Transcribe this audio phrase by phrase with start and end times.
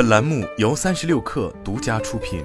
[0.00, 2.42] 本栏目由三十六氪独家出品。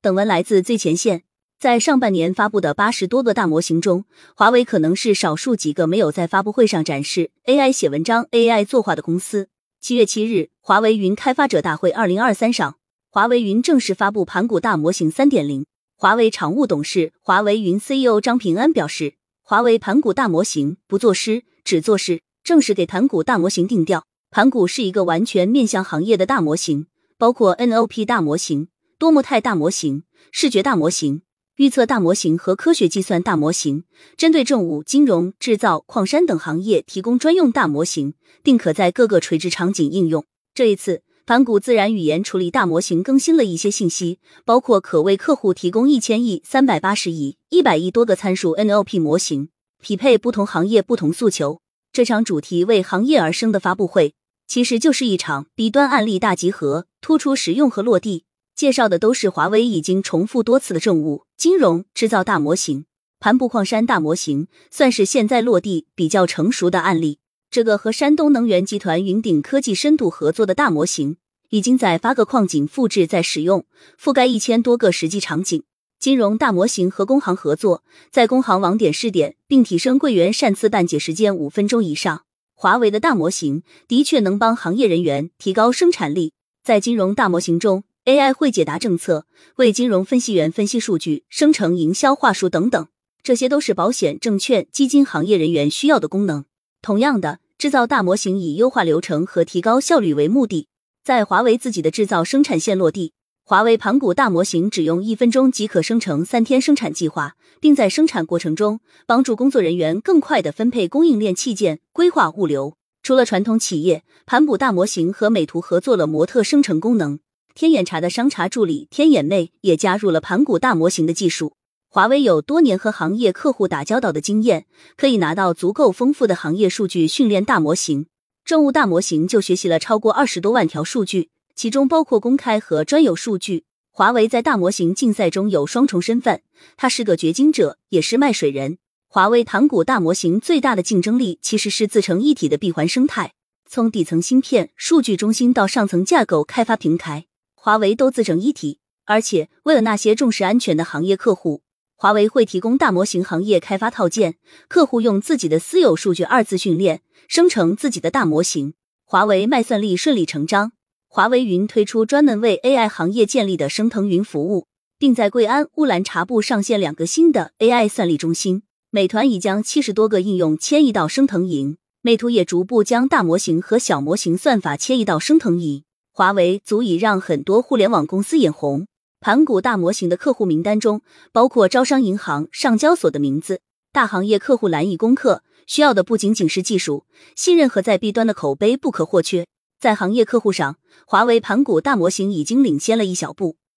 [0.00, 1.24] 本文来自最前线。
[1.60, 9.50] 在上半年发布的八十多个大模型中，华为可能是少数几个没有在发布会上展示 AI 写文章、AI 作画的公司。
[9.78, 12.78] 七月七日，华为云开发者大会二零二三上，
[13.10, 15.66] 华为云正式发布盘古大模型三点零。
[15.98, 24.04] 华为常务董事、华为云 CEO 张平安表示，华为盘古大模型不作诗，只做事，正式给盘古大模型定调。
[24.30, 26.86] 盘古是一个完全面向行业的大模型，
[27.18, 28.68] 包括 NOP 大模型、
[28.98, 31.22] 多模态大模型、视觉大模型。
[31.56, 33.84] 预测大模型和科学计算大模型，
[34.16, 40.24] 针对政务、金融、制造、矿山等行业提供专用大模型，并可在各个垂直场景应用。
[40.54, 51.61] 这一次，盘古自然语言处理大模型更新了一些信息，包括可为客户提供一千亿、三百八十亿、一百亿多个参数 NLP 模型，匹配不同行业不同诉求。
[51.92, 54.14] 这场主题为行业而生的发布会，
[54.46, 58.24] 其实就是一场 B 端案例大集合，突出实用和落地。
[58.54, 62.86] 介绍的都是华为已经重复多次的政务、金融、制造大模型，
[63.20, 67.18] 盘布矿山大模型算是现在落地比较成熟的案例。
[67.50, 71.18] 这个和山东能源集团云顶科技深度合作的大模型，
[71.50, 73.66] 已经在八个矿井复制在使用，
[74.02, 75.62] 覆盖一千多个实际场景。
[76.02, 82.24] 金融大模型和工行合作，在工行网点试点，并提升柜员善次办结时间五分钟以上。
[82.56, 86.32] 华为的大模型的确能帮行业人员提高生产力。
[86.64, 87.84] 在金融大模型中。
[88.04, 89.26] AI 会解答政策，
[89.58, 92.88] 为金融分析员分析数据，生成营销话术等等，
[93.22, 96.44] 这些都是保险、证券、基金行业人员需要的功能。
[96.80, 100.66] 同样的，制造大模型以优化流程和提高效率为目的，
[101.04, 103.12] 在华为自己的制造生产线落地。
[103.44, 112.76] 华为盘古大模型只用一分钟即可生成三天生产计划，并在生产过程中帮助工作人员更快的分配供应链器件，规划物流。
[113.02, 117.18] 除了传统企业，盘古大模型和美图合作了模特生成功能。
[117.52, 121.54] 天眼查的商查助理天眼妹也加入了盘古大模型的技术。
[121.90, 128.06] 华为有多年和行业客户打交道的经验，可以拿到足够丰富的行业数据训练大模型。
[128.44, 133.64] 政务大模型就学习了超过二十多万条数据，其中包括公开和专有数据。
[133.90, 136.42] 华为在大模型竞赛中有双重身份，
[136.76, 138.78] 它是个掘金者，也是卖水人。
[139.06, 143.34] 华为盘古大模型最大的竞争力其实是自成一体的闭环生态，
[143.68, 147.26] 从底层芯片、数据中心到上层架构、开发平台。
[147.54, 151.62] 华为都自成一体，而且为了那些重视安全的行业客户，
[151.94, 154.36] 华为会提供大模型行业开发套件，
[154.68, 158.72] 客户用自己的私有数据二次训练生成自己的大模型。
[159.04, 160.72] 华为卖算力顺理成章，
[161.14, 164.66] 华为云推出专门为 AI 行业建立的升腾云服务，
[164.98, 168.62] 并在贵安、乌兰察布上线两个新的 AI 算力中心。
[168.88, 175.84] 美团已将七十多个应用迁移到升腾云，美图也逐步将大模型和小模型算法迁移到升腾云。
[176.14, 178.86] 华为足以让很多互联网公司眼红。
[179.20, 183.60] 盘古大模型的客户名单中包括招商银行、上交所的名字，
[183.92, 185.42] 大行业客户难以攻克。
[185.66, 187.04] 需要的不仅仅是技术
[187.36, 189.46] 信任和在 B 端的口碑不可或缺。
[189.82, 190.76] 在行业客户上，
[191.08, 193.56] 华为盘古大模型已经领先了一小步。